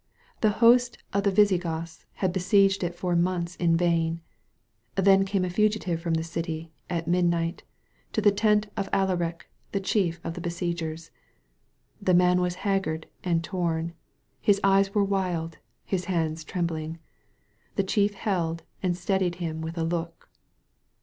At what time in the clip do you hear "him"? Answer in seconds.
19.35-19.61